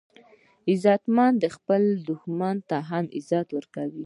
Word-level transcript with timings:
غیرتمند 0.67 1.35
د 1.43 1.45
خپل 1.55 1.81
دښمن 2.07 2.57
هم 2.89 3.05
عزت 3.17 3.47
کوي 3.75 3.99